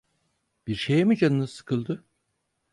Bir 0.67 0.75
şeye 0.75 1.03
mi 1.03 1.17
canınız 1.17 1.49
sıkıldı? 1.51 2.03